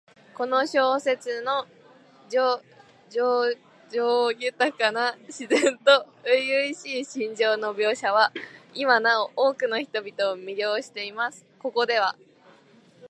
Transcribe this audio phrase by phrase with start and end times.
[0.33, 1.67] この小説の
[2.27, 2.63] 叙
[3.11, 8.31] 情豊かな自然と初々しい心情の描写は、
[8.73, 11.45] 今なお多くの人々を魅了しています。
[11.59, 12.15] ここでは、